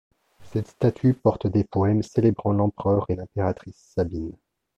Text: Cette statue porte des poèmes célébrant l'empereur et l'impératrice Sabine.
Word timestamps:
Cette 0.51 0.65
statue 0.69 1.13
porte 1.13 1.45
des 1.45 1.63
poèmes 1.63 2.01
célébrant 2.01 2.53
l'empereur 2.53 3.05
et 3.09 3.15
l'impératrice 3.15 3.91
Sabine. 3.93 4.35